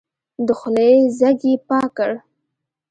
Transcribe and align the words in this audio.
د 0.45 0.47
خولې 0.59 0.91
ځګ 1.19 1.37
يې 1.49 1.53
پاک 1.67 1.89
کړ. 1.97 2.11